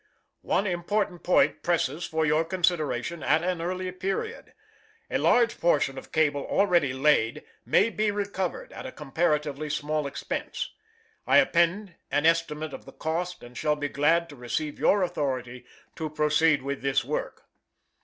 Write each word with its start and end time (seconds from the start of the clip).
One 0.41 0.65
important 0.65 1.21
point 1.21 1.61
presses 1.61 2.05
for 2.05 2.25
your 2.25 2.43
consideration 2.43 3.21
at 3.21 3.43
an 3.43 3.61
early 3.61 3.91
period. 3.91 4.55
A 5.11 5.19
large 5.19 5.59
portion 5.59 5.95
of 5.95 6.11
cable 6.11 6.41
already 6.43 6.91
laid 6.91 7.43
may 7.67 7.91
be 7.91 8.09
recovered 8.09 8.73
at 8.73 8.87
a 8.87 8.91
comparatively 8.91 9.69
small 9.69 10.07
expense. 10.07 10.71
I 11.27 11.37
append 11.37 11.93
an 12.09 12.25
estimate 12.25 12.73
of 12.73 12.85
the 12.85 12.93
cost, 12.93 13.43
and 13.43 13.55
shall 13.55 13.75
be 13.75 13.89
glad 13.89 14.27
to 14.29 14.35
receive 14.35 14.79
your 14.79 15.03
authority 15.03 15.67
to 15.97 16.09
proceed 16.09 16.63
with 16.63 16.81
this 16.81 17.05
work. 17.05 17.45